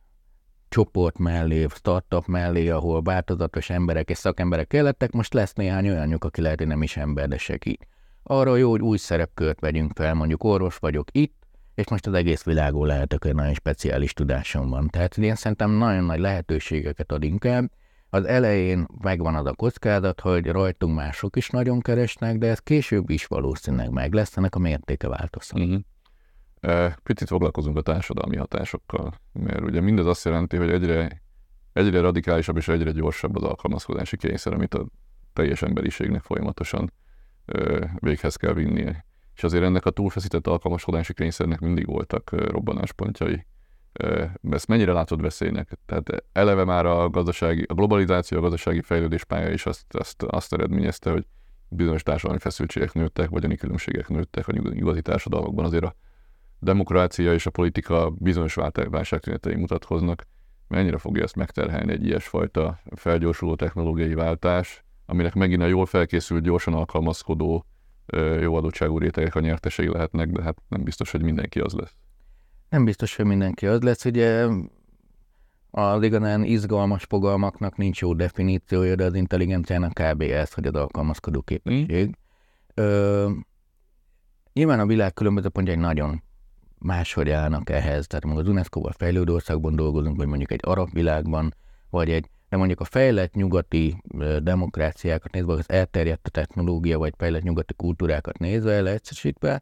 [0.69, 6.41] csoport mellé, startup mellé, ahol változatos emberek és szakemberek kellettek, most lesz néhány olyanjuk, aki
[6.41, 7.87] lehet, hogy nem is ember, de segít
[8.23, 12.43] arra jó, hogy új szerepkört vegyünk fel, mondjuk orvos vagyok itt, és most az egész
[12.43, 14.89] világon lehetek, hogy nagyon speciális tudásom van.
[14.89, 17.71] Tehát én szerintem nagyon nagy lehetőségeket ad inkább.
[18.09, 23.09] Az elején megvan az a kockázat, hogy rajtunk mások is nagyon keresnek, de ez később
[23.09, 25.59] is valószínűleg meg lesz, ennek a mértéke változhat.
[25.59, 25.79] Uh-huh.
[27.03, 31.21] Picit foglalkozunk a társadalmi hatásokkal, mert ugye mindez azt jelenti, hogy egyre,
[31.73, 34.85] egyre radikálisabb és egyre gyorsabb az alkalmazkodási kényszer, amit a
[35.33, 36.93] teljes emberiségnek folyamatosan
[37.99, 39.05] véghez kell vinnie.
[39.35, 43.45] És azért ennek a túlfeszített alkalmaskodási kényszernek mindig voltak robbanáspontjai.
[44.49, 45.77] ezt mennyire látod veszélynek?
[45.85, 50.53] Tehát eleve már a, gazdasági, a globalizáció, a gazdasági fejlődés pálya is azt, azt, azt
[50.53, 51.25] eredményezte, hogy
[51.67, 55.65] bizonyos társadalmi feszültségek nőttek, vagy a különbségek nőttek a nyugati társadalmakban.
[55.65, 55.95] Azért a
[56.61, 58.55] demokrácia és a politika bizonyos
[58.89, 60.23] válságtünetei mutatkoznak.
[60.67, 66.73] Mennyire fogja ezt megterhelni egy ilyesfajta felgyorsuló technológiai váltás, aminek megint a jól felkészült, gyorsan
[66.73, 67.65] alkalmazkodó,
[68.39, 71.95] jó adottságú rétegek a nyertesei lehetnek, de hát nem biztos, hogy mindenki az lesz.
[72.69, 74.05] Nem biztos, hogy mindenki az lesz.
[74.05, 74.47] Ugye
[75.71, 80.21] a igazán izgalmas fogalmaknak nincs jó definíciója, de az intelligenciának kb.
[80.21, 82.07] ez, hogy az alkalmazkodó képesség.
[82.07, 82.11] Mm.
[82.73, 83.29] Ö,
[84.53, 86.23] nyilván a világ különböző pontjai nagyon
[86.81, 88.07] máshogy állnak ehhez.
[88.07, 91.55] Tehát mondjuk az UNESCO-val fejlődő országban dolgozunk, vagy mondjuk egy arab világban,
[91.89, 94.01] vagy egy, de mondjuk a fejlett nyugati
[94.43, 99.61] demokráciákat nézve, az elterjedt a technológia, vagy fejlett nyugati kultúrákat nézve, leegyszerűsítve,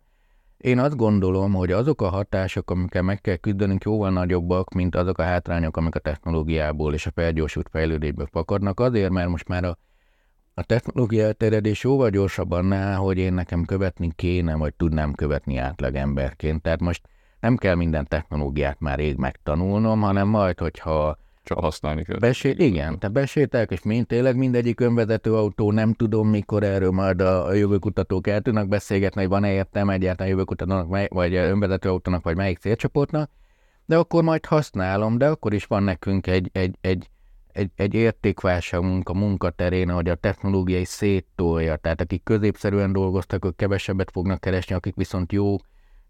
[0.59, 5.17] én azt gondolom, hogy azok a hatások, amikkel meg kell küzdenünk, jóval nagyobbak, mint azok
[5.17, 8.79] a hátrányok, amik a technológiából és a felgyorsult fejlődésből fakadnak.
[8.79, 9.77] Azért, mert most már a,
[10.59, 16.61] a technológia elterjedés jóval gyorsabban annál, hogy én nekem követni kéne, vagy tudnám követni átlagemberként.
[16.61, 17.01] Tehát most
[17.39, 22.17] nem kell minden technológiát már rég megtanulnom, hanem majd, hogyha csak használni kell.
[22.17, 27.21] Besé- igen, te besétek, és mint tényleg mindegyik önvezető autó, nem tudom, mikor erről majd
[27.21, 32.35] a, a jövőkutatók el tudnak beszélgetni, hogy van-e értelme egyáltalán jövőkutatónak, vagy önvezető autónak, vagy
[32.35, 33.29] melyik célcsoportnak,
[33.85, 37.09] de akkor majd használom, de akkor is van nekünk egy, egy, egy,
[37.51, 44.11] egy, egy értékválságunk a munkaterén, hogy a technológiai széttolja, tehát akik középszerűen dolgoztak, ők kevesebbet
[44.11, 45.55] fognak keresni, akik viszont jó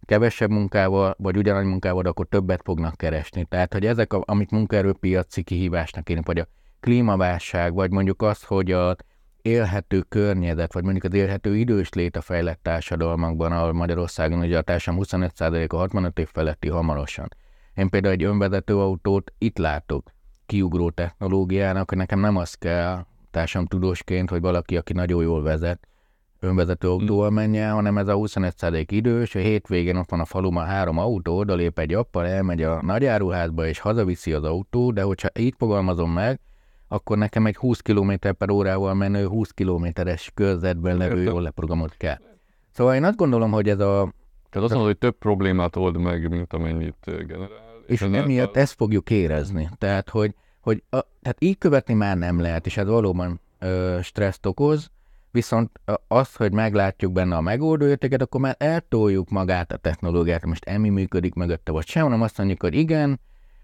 [0.05, 3.45] kevesebb munkával, vagy ugyanannyi munkával, akkor többet fognak keresni.
[3.45, 6.47] Tehát, hogy ezek, a, amit munkaerőpiaci kihívásnak én, vagy a
[6.79, 8.95] klímaválság, vagy mondjuk az, hogy a
[9.41, 14.61] élhető környezet, vagy mondjuk az élhető idős lét a fejlett társadalmakban, ahol Magyarországon ugye a
[14.61, 17.27] társadalom 25%-a 65 év feletti hamarosan.
[17.73, 20.11] Én például egy önvezető autót itt látok
[20.49, 23.05] kiugró technológiának, nekem nem az kell
[23.65, 25.87] tudósként, hogy valaki, aki nagyon jól vezet,
[26.39, 26.93] önvezető hm.
[26.93, 31.37] autóval menjen, hanem ez a 25 idős, a hétvégén ott van a faluban három autó,
[31.37, 36.39] odalép egy appal, elmegy a nagyáruházba és hazaviszi az autó, de hogyha így fogalmazom meg,
[36.87, 42.17] akkor nekem egy 20 km per órával menő 20 kilométeres körzetben levő jól leprogramot kell.
[42.71, 44.13] Szóval én azt gondolom, hogy ez a...
[44.49, 47.68] Tehát azt mondod, hogy több problémát old meg, mint amennyit generál.
[47.89, 48.59] És, és emiatt a...
[48.59, 49.69] ezt fogjuk érezni.
[49.77, 54.45] Tehát, hogy, hogy a, tehát így követni már nem lehet, és ez valóban ö, stresszt
[54.45, 54.91] okoz,
[55.31, 60.65] viszont az, hogy meglátjuk benne a megoldó értéket, akkor már eltoljuk magát a technológiát, most
[60.65, 63.19] emi működik mögötte, vagy sem, hanem azt mondjuk, hogy igen,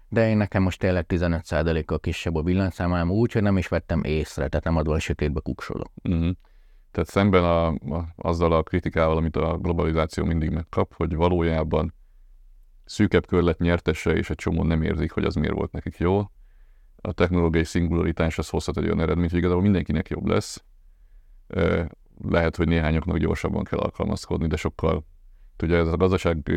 [0.08, 4.48] de én nekem most tényleg 15%-kal kisebb a villanyszámám úgy, hogy nem is vettem észre,
[4.48, 5.90] tehát nem adva a sötétbe kuksolok.
[6.02, 6.30] Uh-huh.
[6.90, 11.94] Tehát szemben a, a, azzal a kritikával, amit a globalizáció mindig megkap, hogy valójában
[12.86, 16.22] szűkebb körlet nyertese, és egy csomó nem érzik, hogy az miért volt nekik jó.
[16.96, 20.64] A technológiai szingularitás az hozhat egy olyan eredményt, hogy igazából mindenkinek jobb lesz,
[22.22, 25.04] lehet, hogy néhányoknak gyorsabban kell alkalmazkodni, de sokkal
[25.62, 26.50] Ugye ez a gazdaság,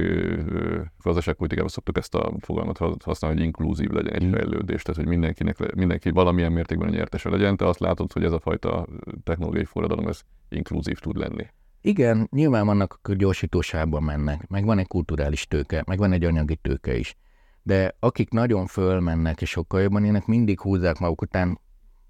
[1.03, 4.31] gazdaságpolitikában szoktuk ezt a fogalmat használni, hogy inkluzív legyen egy mm.
[4.31, 8.31] fejlődés, tehát hogy mindenkinek, mindenki valamilyen mértékben a nyertese legyen, te azt látod, hogy ez
[8.31, 8.85] a fajta
[9.23, 11.47] technológiai forradalom, ez inkluzív tud lenni.
[11.81, 16.55] Igen, nyilván vannak, akik gyorsítósában mennek, meg van egy kulturális tőke, meg van egy anyagi
[16.55, 17.15] tőke is.
[17.63, 21.59] De akik nagyon fölmennek és sokkal jobban ének, mindig húzzák maguk után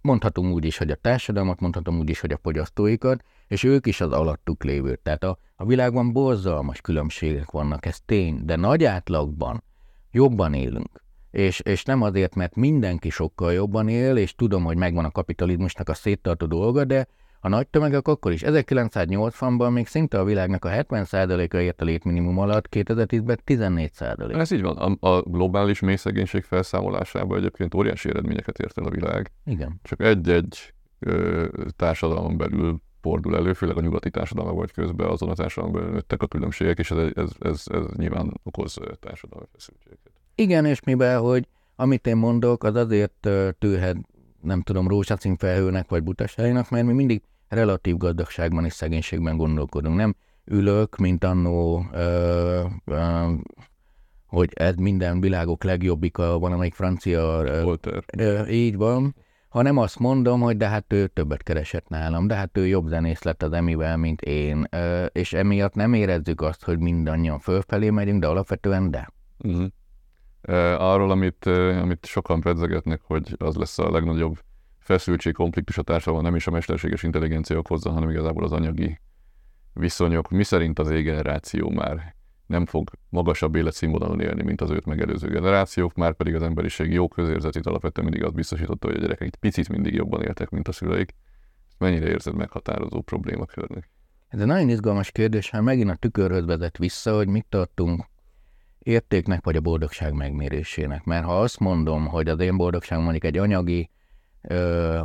[0.01, 4.01] mondhatom úgy is, hogy a társadalmat, mondhatom úgy is, hogy a fogyasztóikat, és ők is
[4.01, 4.95] az alattuk lévő.
[4.95, 9.63] Tehát a, a világban borzalmas különbségek vannak, ez tény, de nagy átlagban
[10.11, 11.03] jobban élünk.
[11.31, 15.89] És, és nem azért, mert mindenki sokkal jobban él, és tudom, hogy megvan a kapitalizmusnak
[15.89, 17.07] a széttartó dolga, de
[17.39, 18.41] a nagy tömegek akkor is.
[18.45, 24.35] 1980-ban még szinte a világnak a 70%-a ért a létminimum alatt, 2010-ben 14%.
[24.35, 24.77] Ez így van.
[24.77, 29.31] A, a globális mélyszegénység felszámolásában egyébként óriási eredményeket ért el a világ.
[29.45, 29.79] Igen.
[29.83, 35.33] Csak egy-egy ö, társadalom belül fordul elő, főleg a nyugati társadalma vagy közben azon a
[35.33, 40.11] társadalomban nőttek a különbségek, és ez, ez, ez, ez nyilván okoz társadalmi feszültségeket.
[40.35, 43.97] Igen, és mivel, hogy amit én mondok, az azért tűrhet
[44.41, 49.95] nem tudom, rózsacín felhőnek vagy butaságnak, mert mi mindig relatív gazdagságban és szegénységben gondolkodunk.
[49.95, 53.31] Nem ülök, mint annó, ö, ö,
[54.25, 57.43] hogy ez minden világok legjobbika, van amelyik francia...
[58.17, 59.15] Ö, így van,
[59.49, 63.23] hanem azt mondom, hogy de hát ő többet keresett nálam, de hát ő jobb zenész
[63.23, 68.21] lett az emivel, mint én, ö, és emiatt nem érezzük azt, hogy mindannyian fölfelé megyünk,
[68.21, 69.09] de alapvetően de.
[69.43, 69.67] Uh-huh.
[70.77, 74.39] Arról, amit, amit sokan pedzegetnek, hogy az lesz a legnagyobb
[74.79, 78.99] feszültség, konfliktus a társadalom nem is a mesterséges intelligencia okozza, hanem igazából az anyagi
[79.73, 80.29] viszonyok.
[80.29, 85.93] Mi szerint az égeneráció már nem fog magasabb életszínvonalon élni, mint az őt megelőző generációk,
[85.93, 89.69] már pedig az emberiség jó közérzetét alapvetően mindig azt biztosította, hogy a gyerekek egy picit
[89.69, 91.15] mindig jobban éltek, mint a szüleik.
[91.77, 93.89] Mennyire érzed meghatározó problémakörnek?
[94.27, 98.05] Ez egy nagyon izgalmas kérdés, hát megint a tükörhöz vezet vissza, hogy mit tartunk
[98.89, 101.03] értéknek vagy a boldogság megmérésének.
[101.03, 103.89] Mert ha azt mondom, hogy az én boldogságom mondjuk egy anyagi,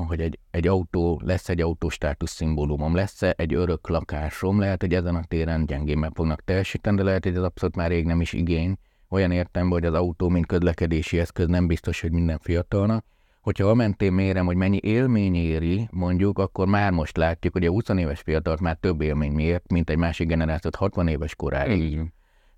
[0.06, 5.14] hogy egy, egy autó, lesz egy autóstátusz szimbólumom, lesz egy örök lakásom, lehet, hogy ezen
[5.14, 8.76] a téren gyengén fognak teljesíteni, de lehet, hogy ez abszolút már rég nem is igény.
[9.08, 13.04] Olyan értem, hogy az autó, mint közlekedési eszköz nem biztos, hogy minden fiatalnak.
[13.40, 17.70] Hogyha a mentén mérem, hogy mennyi élmény éri, mondjuk, akkor már most látjuk, hogy a
[17.70, 22.12] 20 éves fiatalt már több élmény miért, mint egy másik generációt 60 éves koráig.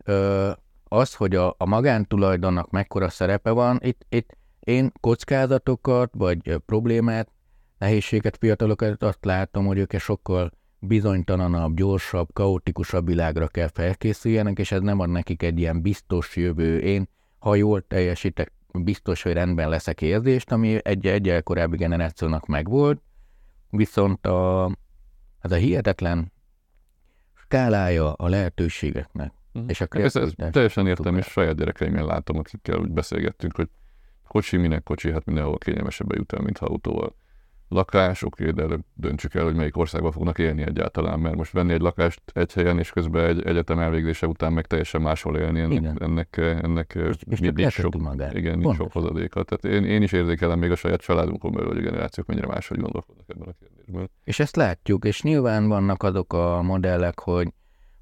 [0.05, 0.51] Ö,
[0.97, 7.29] az, hogy a, a magántulajdonnak mekkora szerepe van, itt, itt én kockázatokat, vagy problémát,
[7.79, 14.81] nehézséget, fiatalokat azt látom, hogy ők sokkal bizonytalanabb, gyorsabb, kaotikusabb világra kell felkészüljenek, és ez
[14.81, 16.79] nem ad nekik egy ilyen biztos jövő.
[16.79, 23.03] Én, ha jól teljesítek, biztos, hogy rendben leszek érzést, ami egy egyel korábbi generációnak megvolt,
[23.71, 24.65] viszont a,
[25.41, 26.33] az a hihetetlen
[27.35, 29.69] skálája a lehetőségeknek, Mm.
[29.69, 33.69] És a ez, ez teljesen értem, és saját gyerekeimmel látom, akikkel úgy beszélgettünk, hogy
[34.29, 37.15] kocsi, minek kocsi, hát mindenhol kényelmesebben jut el, mint ha autóval
[37.69, 41.73] lakás, oké, de előbb döntsük el, hogy melyik országban fognak élni egyáltalán, mert most venni
[41.73, 45.79] egy lakást egy helyen, és közben egy egyetem elvégzése után meg teljesen máshol élni, ennek,
[45.79, 45.97] igen.
[46.01, 47.95] ennek, ennek és, és nincs, sok,
[48.33, 49.43] igen, nincs sok hozadéka.
[49.43, 52.79] Tehát én, én is érzékelem még a saját családunkon belül, hogy a generációk mennyire máshogy
[52.79, 54.11] gondolkodnak ebben a kérdésben.
[54.25, 57.53] És ezt látjuk, és nyilván vannak azok a modellek, hogy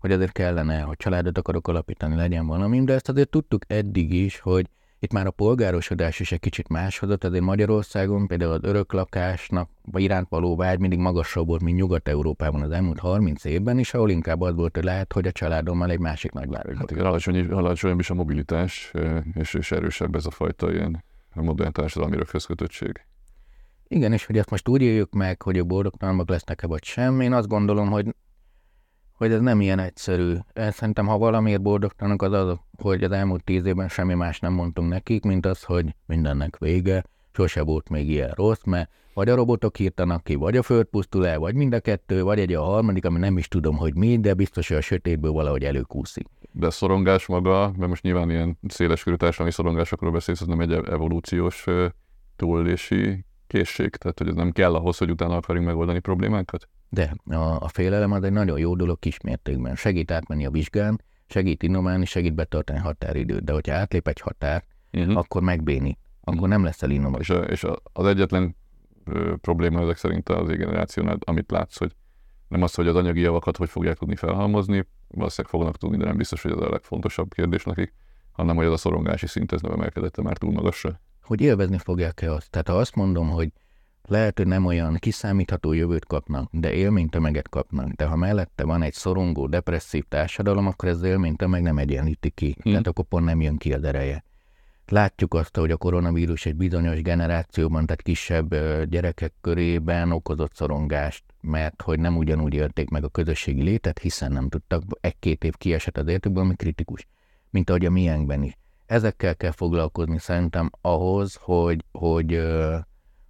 [0.05, 4.41] hogy azért kellene, hogy családot akarok alapítani, legyen valami, de ezt azért tudtuk eddig is,
[4.41, 10.03] hogy itt már a polgárosodás is egy kicsit máshozott, azért Magyarországon például az öröklakásnak vagy
[10.03, 14.41] iránt való vágy mindig magasabb volt, mint Nyugat-Európában az elmúlt 30 évben is, ahol inkább
[14.41, 16.77] az volt, hogy lehet, hogy a családommal egy másik nagyvárosban.
[16.77, 18.93] Hát igen, alacsony, alacsonyabb is a mobilitás,
[19.35, 23.01] és, és erősebb ez a fajta ilyen modern társadalmi röghözkötöttség.
[23.89, 27.33] Igen, és hogy ezt most úgy éljük meg, hogy a boldogtalanok lesznek-e vagy sem, én
[27.33, 28.15] azt gondolom, hogy
[29.17, 30.35] hogy ez nem ilyen egyszerű.
[30.55, 34.89] Szerintem, ha valamiért boldogtalanok, az az, hogy az elmúlt tíz évben semmi más nem mondtunk
[34.89, 39.79] nekik, mint az, hogy mindennek vége, sose volt még ilyen rossz, mert vagy a robotok
[39.79, 43.05] írtanak ki, vagy a föld pusztul el, vagy mind a kettő, vagy egy a harmadik,
[43.05, 46.27] ami nem is tudom, hogy mi, de biztos, hogy a sötétből valahogy előkúszik.
[46.53, 51.65] De szorongás maga, mert most nyilván ilyen széleskörű társadalmi szorongásokról beszélsz, ez nem egy evolúciós
[52.37, 56.69] túlélési készség, tehát hogy ez nem kell ahhoz, hogy utána akarjunk megoldani problémákat?
[56.95, 59.75] De a, a félelem az egy nagyon jó dolog kismértékben.
[59.77, 65.17] Segít átmenni a vizsgán, segít innoválni, segít betartani határidőt, de hogyha átlép egy határ, uh-huh.
[65.17, 66.49] akkor megbéni, akkor uh-huh.
[66.49, 67.37] nem lesz el innováció.
[67.37, 68.57] És, a, és a, az egyetlen
[69.05, 71.93] ö, probléma ezek szerint az generációnál, amit látsz, hogy
[72.49, 76.17] nem az, hogy az anyagi javakat hogy fogják tudni felhalmozni, valószínűleg fognak tudni, de nem
[76.17, 77.95] biztos, hogy ez a legfontosabb kérdés nekik,
[78.33, 81.01] hanem hogy ez a szorongási szint ez nem emelkedett már túl magasra.
[81.23, 82.51] Hogy élvezni fogják-e azt?
[82.51, 83.53] Tehát ha azt mondom, hogy
[84.09, 88.93] lehet, hogy nem olyan kiszámítható jövőt kapnak, de élménytömeget kapnak, de ha mellette van egy
[88.93, 92.73] szorongó, depresszív társadalom, akkor ez élménytömeg nem egyenlíti ki, hmm.
[92.73, 94.25] tehát akkor pont nem jön ki az ereje.
[94.89, 101.83] Látjuk azt, hogy a koronavírus egy bizonyos generációban, tehát kisebb gyerekek körében okozott szorongást, mert
[101.83, 106.07] hogy nem ugyanúgy élték meg a közösségi létet, hiszen nem tudtak, egy-két év kiesett az
[106.07, 107.07] értükből, ami kritikus,
[107.51, 108.57] mint ahogy a miénkben is.
[108.87, 112.43] Ezekkel kell foglalkozni szerintem ahhoz, hogy, hogy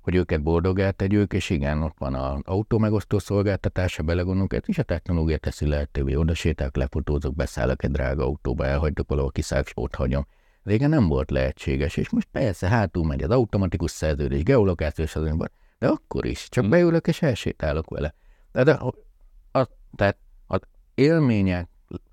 [0.05, 4.79] hogy őket boldogá tegyük, és igen, ott van az autó megosztó szolgáltatása, belegondolunk, ez is
[4.79, 6.15] a technológia teszi lehetővé.
[6.15, 10.27] Oda sétálok, lefotózok, beszállok egy drága autóba, elhagytok valahol, kiszállok, ott hagyom.
[10.63, 15.37] Régen nem volt lehetséges, és most persze hátul megy az automatikus szerződés, geolokációs az
[15.79, 16.71] de akkor is, csak hm.
[16.71, 18.15] beülök és elsétálok vele.
[18.53, 18.95] De, de a,
[19.53, 20.61] a, tehát az
[20.95, 21.69] élmények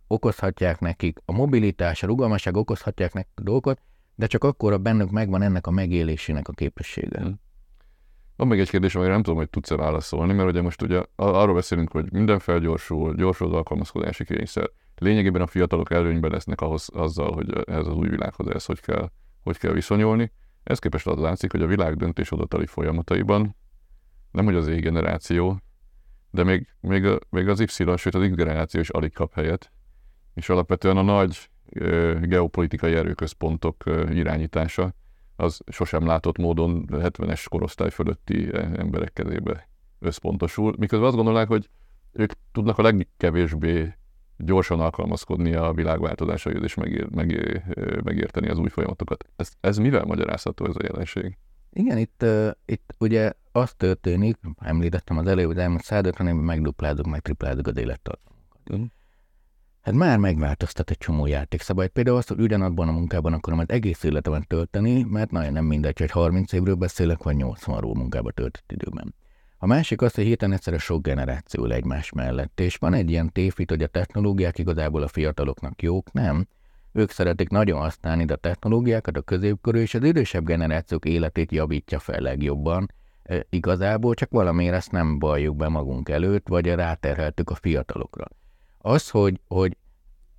[0.07, 3.81] okozhatják nekik, a mobilitás, a rugalmasság okozhatják nekik dolgokat,
[4.15, 7.23] de csak akkor a bennük megvan ennek a megélésének a képessége.
[7.23, 7.31] Mm.
[8.41, 11.55] Van még egy kérdés, amire nem tudom, hogy tudsz-e válaszolni, mert ugye most ugye arról
[11.55, 14.69] beszélünk, hogy minden felgyorsul, gyorsul az alkalmazkodási kényszer.
[14.95, 19.11] Lényegében a fiatalok előnyben lesznek ahhoz, azzal, hogy ez az új világhoz ez hogy kell,
[19.43, 20.31] hogy kell viszonyulni.
[20.63, 23.55] Ez képest az látszik, hogy a világ döntéshozatali folyamataiban
[24.31, 25.59] nem hogy az éj generáció,
[26.31, 29.71] de még, még, a, még az Y, sőt az X generáció is alig kap helyet,
[30.33, 34.93] és alapvetően a nagy ö, geopolitikai erőközpontok ö, irányítása
[35.41, 39.67] az sosem látott módon 70-es korosztály fölötti emberek kezébe
[39.99, 41.69] összpontosul, miközben azt gondolják, hogy
[42.11, 43.93] ők tudnak a legkevésbé
[44.37, 47.63] gyorsan alkalmazkodni a világváltozásaihoz és megér, megér,
[48.03, 49.25] megérteni az új folyamatokat.
[49.35, 51.37] Ez, ez mivel magyarázható ez a jelenség?
[51.73, 57.07] Igen, itt, uh, itt ugye az történik, említettem az előbb, hogy elmúlt 150 évben megduplázunk,
[57.07, 58.75] meg triplázunk az élettartamunkat.
[58.75, 58.83] Mm.
[59.81, 61.89] Hát már megváltoztat egy csomó játékszabályt.
[61.91, 65.99] Például azt, hogy ugyanabban a munkában akarom az egész életemet tölteni, mert nagyon nem mindegy,
[65.99, 69.15] hogy 30 évről beszélek, vagy 80-ról munkába töltött időben.
[69.57, 73.69] A másik az, hogy héten egyszerre sok generáció egymás mellett, és van egy ilyen tévhit,
[73.69, 76.47] hogy a technológiák igazából a fiataloknak jók, nem.
[76.91, 82.19] Ők szeretik nagyon használni a technológiákat, a középkorú és az idősebb generációk életét javítja fel
[82.19, 82.91] legjobban,
[83.23, 88.25] e, igazából csak valamiért ezt nem balljuk be magunk előtt, vagy ráterheltük a fiatalokra.
[88.81, 89.77] Az, hogy, hogy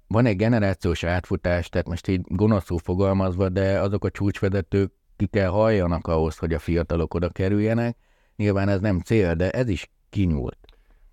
[0.07, 5.49] van egy generációs átfutás, tehát most így gonoszul fogalmazva, de azok a csúcsvezetők ki kell
[5.49, 7.97] halljanak ahhoz, hogy a fiatalok oda kerüljenek,
[8.37, 10.59] Nyilván ez nem cél, de ez is kinyúlt.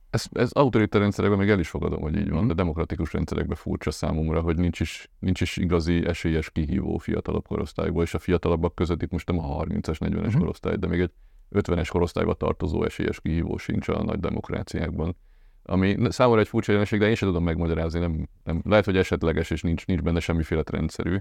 [0.10, 2.48] Ez, ez autoritár rendszerekben még el is fogadom, hogy így van, mm.
[2.48, 8.04] de demokratikus rendszerekben furcsa számomra, hogy nincs is, nincs is igazi esélyes kihívó fiatalabb korosztályból,
[8.04, 10.40] és a fiatalabbak között itt most nem a 30-as, 40-es mm.
[10.40, 11.12] korosztály, de még egy
[11.52, 15.16] 50-es korosztályba tartozó esélyes kihívó sincs a nagy demokráciákban.
[15.64, 19.50] Ami számomra egy furcsa jelenség, de én sem tudom megmagyarázni, nem, nem, lehet, hogy esetleges,
[19.50, 21.18] és nincs, nincs benne semmiféle rendszerű.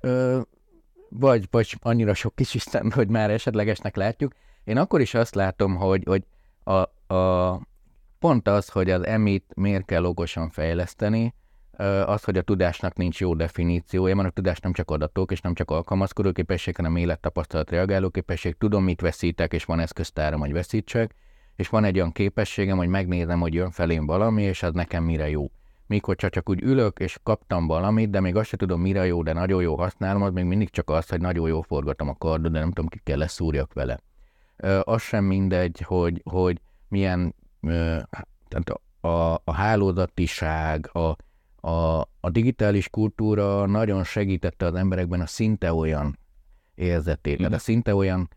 [0.00, 0.40] Ö,
[1.08, 4.32] vagy, vagy annyira sok isten, hogy már esetlegesnek látjuk.
[4.64, 6.24] Én akkor is azt látom, hogy, hogy
[6.64, 7.60] a, a,
[8.18, 11.34] pont az, hogy az emit miért kell okosan fejleszteni,
[12.06, 15.54] az, hogy a tudásnak nincs jó definíciója, mert a tudás nem csak adatok, és nem
[15.54, 18.56] csak alkalmazkodó képesség, hanem élettapasztalat, reagáló képesség.
[18.58, 21.14] Tudom, mit veszítek, és van eszköztáram, hogy veszítsek,
[21.56, 25.30] és van egy olyan képességem, hogy megnézem, hogy jön felém valami, és az nekem mire
[25.30, 25.50] jó.
[25.86, 29.22] Míg hogyha csak úgy ülök, és kaptam valamit, de még azt sem tudom, mire jó,
[29.22, 32.52] de nagyon jó használom, az még mindig csak az, hogy nagyon jó forgatom a kardot,
[32.52, 33.98] de nem tudom, ki kell leszúrjak vele
[34.82, 37.34] az sem mindegy, hogy, hogy milyen
[38.48, 41.16] tehát a, a, a hálózatiság, a,
[41.68, 46.18] a, a digitális kultúra nagyon segítette az emberekben a szinte olyan
[46.74, 47.52] érzetét, mm.
[47.52, 48.28] a szinte olyan,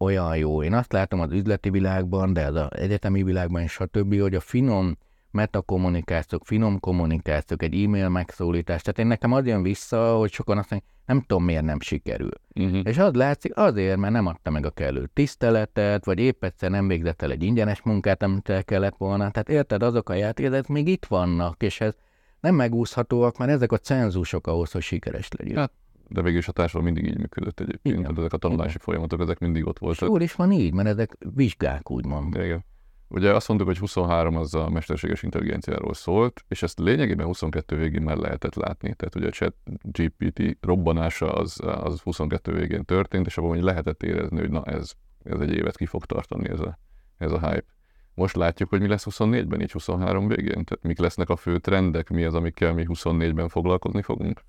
[0.00, 0.62] olyan jó.
[0.62, 4.96] Én azt látom az üzleti világban, de az egyetemi világban is, stb., hogy a finom
[5.30, 8.82] metakommunikációk, finom kommunikációk, egy e-mail megszólítás.
[8.82, 12.30] Tehát én nekem az jön vissza, hogy sokan azt mondják, nem tudom, miért nem sikerül.
[12.54, 12.80] Uh-huh.
[12.84, 16.88] És az látszik, azért, mert nem adta meg a kellő tiszteletet, vagy épp egyszer nem
[16.88, 19.30] végzett el egy ingyenes munkát, amit el kellett volna.
[19.30, 21.94] Tehát érted, azok a játékok még itt vannak, és ez
[22.40, 25.56] nem megúszhatóak, mert ezek a cenzusok ahhoz, hogy sikeres legyen.
[25.56, 25.72] Hát,
[26.10, 27.94] de végül is a társadalom mindig így működött egyébként.
[27.94, 28.02] Igen.
[28.02, 28.82] Tehát ezek a tanulási Igen.
[28.82, 30.02] folyamatok, ezek mindig ott voltak.
[30.02, 32.34] És jól is van így, mert ezek vizsgák, úgymond.
[32.34, 32.64] Igen.
[33.08, 38.02] Ugye azt mondtuk, hogy 23 az a mesterséges intelligenciáról szólt, és ezt lényegében 22 végén
[38.02, 38.94] már lehetett látni.
[38.94, 44.38] Tehát ugye a chat GPT robbanása az, az 22 végén történt, és abban lehetett érezni,
[44.38, 44.92] hogy na ez,
[45.22, 46.78] ez egy évet ki fog tartani ez a,
[47.16, 47.66] ez a hype.
[48.14, 50.64] Most látjuk, hogy mi lesz 24-ben, így 23 végén?
[50.64, 54.40] Tehát mik lesznek a fő trendek, mi az, amikkel mi 24-ben foglalkozni fogunk?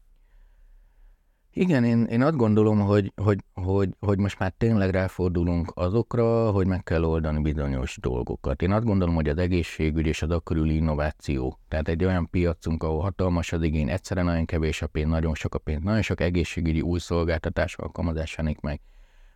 [1.53, 6.67] Igen, én, én azt gondolom, hogy, hogy, hogy, hogy most már tényleg ráfordulunk azokra, hogy
[6.67, 8.61] meg kell oldani bizonyos dolgokat.
[8.61, 13.01] Én azt gondolom, hogy az egészségügy és az akkörüli innováció, tehát egy olyan piacunk, ahol
[13.01, 16.81] hatalmas az igény, egyszerűen nagyon kevés a pénz, nagyon sok a pénz, nagyon sok egészségügyi
[16.81, 18.81] új szolgáltatás alkalmazásánik meg.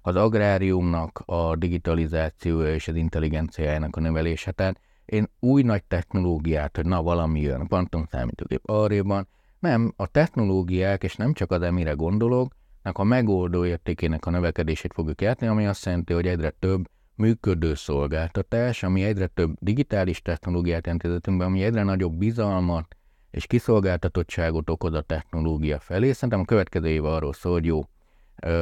[0.01, 4.51] Az agráriumnak a digitalizációja és az intelligenciájának a növelése.
[4.51, 9.27] Tehát én új nagy technológiát, hogy na valami jön, számítógép arréban,
[9.65, 12.53] nem, a technológiák, és nem csak az emire gondolok,
[12.97, 18.83] a megoldó értékének a növekedését fogjuk játni, ami azt jelenti, hogy egyre több működő szolgáltatás,
[18.83, 22.95] ami egyre több digitális technológiát jelent ami egyre nagyobb bizalmat
[23.31, 26.11] és kiszolgáltatottságot okoz a technológia felé.
[26.11, 27.81] Szerintem a következő év arról szól, hogy jó,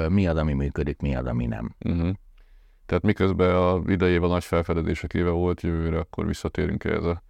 [0.09, 1.75] mi az, ami működik, mi az, ami nem.
[1.85, 2.13] Uh-huh.
[2.85, 7.23] Tehát miközben a idejében nagy felfedezések éve volt jövőre, akkor visszatérünk ez a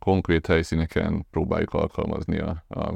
[0.00, 2.94] konkrét helyszíneken próbáljuk alkalmazni a, a,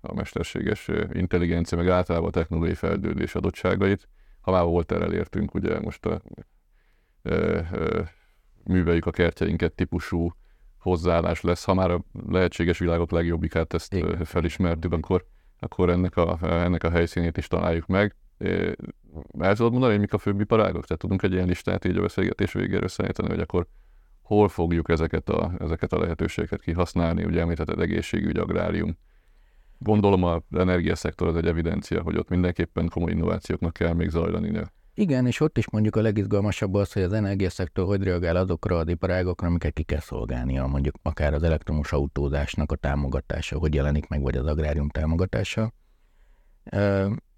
[0.00, 4.08] a mesterséges intelligencia, meg általában a technológiai fejlődés adottságait.
[4.40, 6.20] Ha már volt erre elértünk, ugye most a,
[7.22, 8.08] a, a,
[8.64, 10.32] műveljük a kertjeinket típusú
[10.78, 11.64] hozzáállás lesz.
[11.64, 14.24] Ha már a lehetséges világok legjobbikát ezt Igen.
[14.24, 15.26] felismertük, akkor,
[15.58, 18.16] akkor ennek, a, ennek a helyszínét is találjuk meg.
[19.38, 20.84] El tudod mondani, hogy mik a főbb iparágok?
[20.86, 23.66] Tehát tudunk egy ilyen listát így a beszélgetés végére összeállítani, hogy akkor
[24.26, 28.96] hol fogjuk ezeket a, ezeket a lehetőségeket kihasználni, ugye említetted egészségügy, agrárium.
[29.78, 34.60] Gondolom az energiaszektor az egy evidencia, hogy ott mindenképpen komoly innovációknak kell még zajlani.
[34.94, 38.88] Igen, és ott is mondjuk a legizgalmasabb az, hogy az energiaszektor hogy reagál azokra az
[38.88, 44.22] iparágokra, amiket ki kell szolgálnia, mondjuk akár az elektromos autózásnak a támogatása, hogy jelenik meg,
[44.22, 45.72] vagy az agrárium támogatása.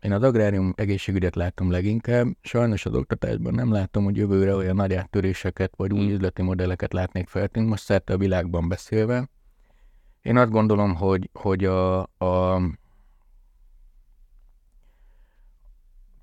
[0.01, 4.94] Én az agrárium egészségügyet látom leginkább, sajnos az oktatásban nem látom, hogy jövőre olyan nagy
[4.94, 6.11] áttöréseket vagy új hmm.
[6.11, 9.28] üzleti modelleket látnék feltűnni, most szerte a világban beszélve.
[10.22, 12.61] Én azt gondolom, hogy, hogy a, a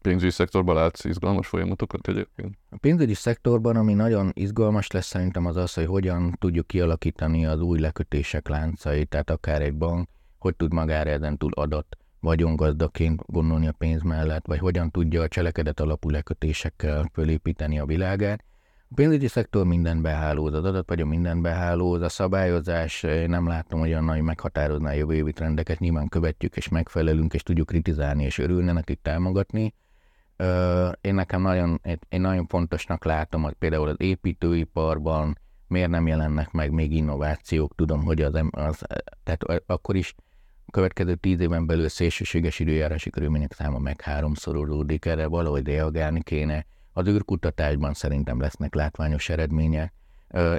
[0.02, 2.58] pénzügyi szektorban látsz izgalmas folyamatokat egyébként?
[2.70, 7.60] A pénzügyi szektorban, ami nagyon izgalmas lesz szerintem az az, hogy hogyan tudjuk kialakítani az
[7.60, 13.68] új lekötések láncait, tehát akár egy bank, hogy tud magára ezen túl adat vagyongazdaként gondolni
[13.68, 18.44] a pénz mellett, vagy hogyan tudja a cselekedet alapú lekötésekkel fölépíteni a világát.
[18.90, 23.80] A pénzügyi szektor minden behálóz, az adat vagy a minden behálóz, a szabályozás, nem látom,
[23.80, 28.38] hogy nagy meghatározná a jövő évi trendeket, nyilván követjük és megfelelünk, és tudjuk kritizálni és
[28.38, 29.74] örülne nekik támogatni.
[31.02, 36.72] Én nekem nagyon, én nagyon fontosnak látom, hogy például az építőiparban miért nem jelennek meg
[36.72, 38.84] még innovációk, tudom, hogy az, az
[39.24, 40.16] tehát akkor is
[40.72, 46.66] következő tíz éven belül szélsőséges időjárási körülmények száma meg háromszorolódik, erre valahogy reagálni kéne.
[46.94, 49.94] Az űrkutatásban szerintem lesznek látványos eredmények.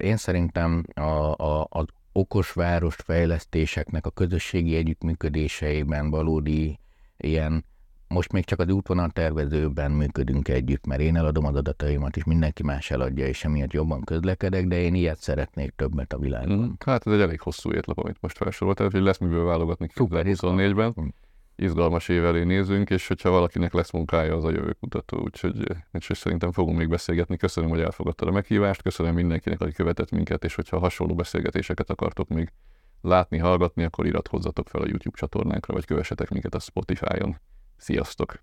[0.01, 6.79] Én szerintem a, a, az okos város fejlesztéseknek a közösségi együttműködéseiben valódi
[7.17, 7.65] ilyen
[8.09, 12.63] most még csak az útvonal tervezőben működünk együtt, mert én eladom az adataimat, és mindenki
[12.63, 16.59] más eladja, és emiatt jobban közlekedek, de én ilyet szeretnék többet a világban.
[16.59, 20.95] Mm, hát ez egy elég hosszú étlap, amit most felsoroltál, hogy lesz miből válogatni 2024-ben.
[21.01, 21.07] Mm.
[21.59, 26.17] Izgalmas év elé nézünk, és hogyha valakinek lesz munkája, az a jövő kutató, úgyhogy, úgyhogy
[26.17, 27.37] szerintem fogunk még beszélgetni.
[27.37, 32.29] Köszönöm, hogy elfogadtad a meghívást, köszönöm mindenkinek, aki követett minket, és hogyha hasonló beszélgetéseket akartok
[32.29, 32.53] még
[33.01, 37.37] látni, hallgatni, akkor iratkozzatok fel a YouTube csatornánkra, vagy kövessetek minket a Spotify-on.
[37.77, 38.43] Sziasztok!